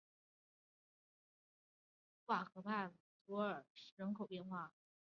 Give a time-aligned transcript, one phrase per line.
[2.25, 2.93] 卢瓦河畔蒙
[3.27, 3.65] 图瓦尔
[3.97, 4.97] 人口变化图示